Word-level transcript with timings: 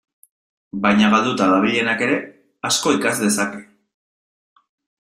Baina 0.85 1.09
galduta 1.15 1.51
dabilenak 1.51 2.03
ere 2.07 2.17
asko 2.73 2.97
ikas 2.99 3.15
dezake. 3.27 3.65